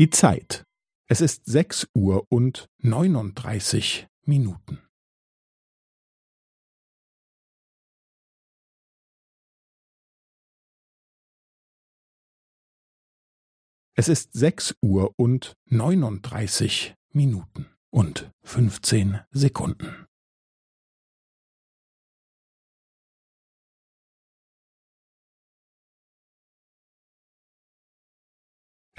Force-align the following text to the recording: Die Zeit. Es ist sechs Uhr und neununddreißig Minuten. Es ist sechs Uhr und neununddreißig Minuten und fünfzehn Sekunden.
Die 0.00 0.08
Zeit. 0.08 0.64
Es 1.10 1.20
ist 1.20 1.44
sechs 1.44 1.86
Uhr 1.94 2.24
und 2.32 2.70
neununddreißig 2.78 4.06
Minuten. 4.24 4.78
Es 13.94 14.08
ist 14.08 14.32
sechs 14.32 14.74
Uhr 14.80 15.12
und 15.18 15.52
neununddreißig 15.66 16.94
Minuten 17.12 17.66
und 17.90 18.30
fünfzehn 18.42 19.20
Sekunden. 19.32 19.99